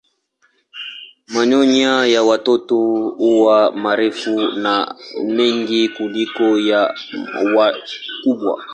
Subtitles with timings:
[1.33, 2.75] Manyoya ya watoto
[3.09, 6.95] huwa marefu na mengi kuliko ya
[7.55, 8.65] wakubwa.